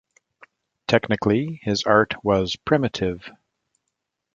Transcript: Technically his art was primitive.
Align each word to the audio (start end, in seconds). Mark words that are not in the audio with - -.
Technically 0.87 1.59
his 1.63 1.83
art 1.83 2.15
was 2.25 2.55
primitive. 2.55 3.29